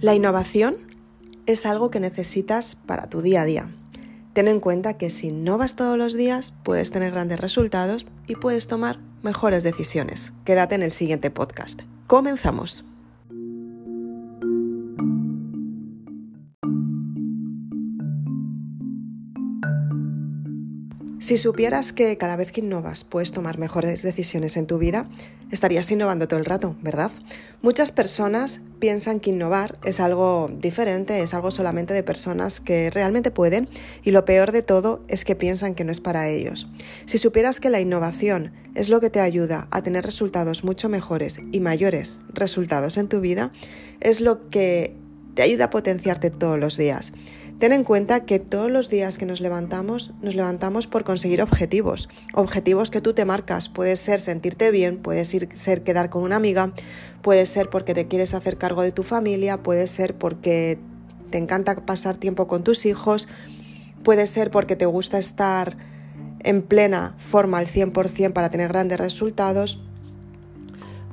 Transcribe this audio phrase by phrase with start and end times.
[0.00, 0.76] La innovación
[1.44, 3.70] es algo que necesitas para tu día a día.
[4.32, 8.36] Ten en cuenta que si no vas todos los días puedes tener grandes resultados y
[8.36, 10.32] puedes tomar mejores decisiones.
[10.46, 11.82] Quédate en el siguiente podcast.
[12.06, 12.86] Comenzamos.
[21.20, 25.06] Si supieras que cada vez que innovas puedes tomar mejores decisiones en tu vida,
[25.50, 27.10] estarías innovando todo el rato, ¿verdad?
[27.60, 33.30] Muchas personas piensan que innovar es algo diferente, es algo solamente de personas que realmente
[33.30, 33.68] pueden
[34.02, 36.68] y lo peor de todo es que piensan que no es para ellos.
[37.04, 41.38] Si supieras que la innovación es lo que te ayuda a tener resultados mucho mejores
[41.52, 43.52] y mayores resultados en tu vida,
[44.00, 44.96] es lo que
[45.34, 47.12] te ayuda a potenciarte todos los días.
[47.60, 52.08] Ten en cuenta que todos los días que nos levantamos, nos levantamos por conseguir objetivos.
[52.32, 53.68] Objetivos que tú te marcas.
[53.68, 56.72] Puede ser sentirte bien, puede ser quedar con una amiga,
[57.20, 60.78] puede ser porque te quieres hacer cargo de tu familia, puede ser porque
[61.28, 63.28] te encanta pasar tiempo con tus hijos,
[64.02, 65.76] puede ser porque te gusta estar
[66.38, 69.82] en plena forma al 100% para tener grandes resultados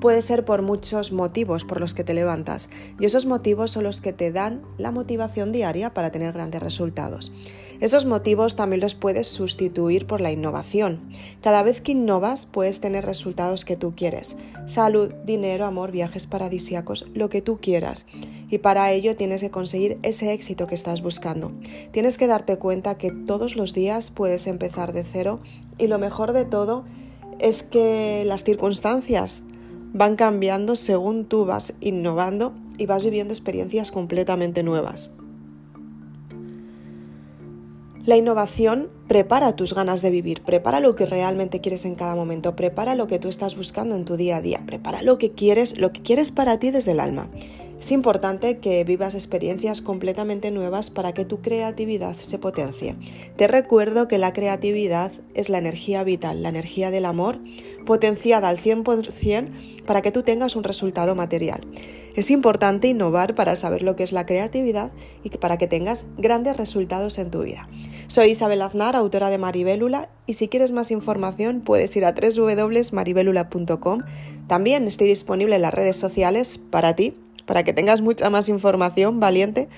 [0.00, 4.00] puede ser por muchos motivos por los que te levantas y esos motivos son los
[4.00, 7.32] que te dan la motivación diaria para tener grandes resultados.
[7.78, 11.00] Esos motivos también los puedes sustituir por la innovación.
[11.42, 14.36] Cada vez que innovas puedes tener resultados que tú quieres.
[14.64, 18.06] Salud, dinero, amor, viajes paradisíacos, lo que tú quieras.
[18.48, 21.52] Y para ello tienes que conseguir ese éxito que estás buscando.
[21.92, 25.40] Tienes que darte cuenta que todos los días puedes empezar de cero
[25.76, 26.84] y lo mejor de todo
[27.38, 29.42] es que las circunstancias
[29.96, 35.10] van cambiando según tú vas innovando y vas viviendo experiencias completamente nuevas.
[38.04, 42.54] La innovación prepara tus ganas de vivir, prepara lo que realmente quieres en cada momento,
[42.54, 45.76] prepara lo que tú estás buscando en tu día a día, prepara lo que quieres,
[45.76, 47.28] lo que quieres para ti desde el alma.
[47.86, 52.96] Es importante que vivas experiencias completamente nuevas para que tu creatividad se potencie.
[53.36, 57.38] Te recuerdo que la creatividad es la energía vital, la energía del amor,
[57.84, 61.60] potenciada al 100% para que tú tengas un resultado material.
[62.16, 64.90] Es importante innovar para saber lo que es la creatividad
[65.22, 67.68] y para que tengas grandes resultados en tu vida.
[68.08, 74.02] Soy Isabel Aznar, autora de Maribélula, y si quieres más información puedes ir a www.maribelula.com.
[74.48, 77.14] También estoy disponible en las redes sociales para ti
[77.46, 79.68] para que tengas mucha más información valiente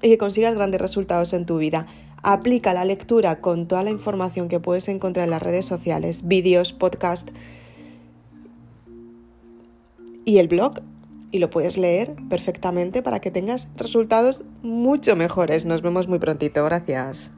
[0.00, 1.86] y que consigas grandes resultados en tu vida.
[2.22, 6.72] Aplica la lectura con toda la información que puedes encontrar en las redes sociales, vídeos,
[6.72, 7.30] podcast
[10.24, 10.80] y el blog
[11.30, 15.66] y lo puedes leer perfectamente para que tengas resultados mucho mejores.
[15.66, 16.64] Nos vemos muy prontito.
[16.64, 17.30] Gracias.